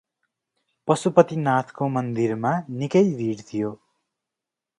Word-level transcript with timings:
पशुपतिनाथको 0.87 1.89
मन्दिरमा 1.97 2.55
निकै 2.79 3.05
भीड 3.13 3.45
थियो। 3.45 3.71